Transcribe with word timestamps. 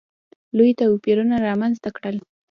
لوی 0.57 0.71
توپیرونه 0.79 1.35
رامځته 1.47 1.89
کړل. 1.97 2.17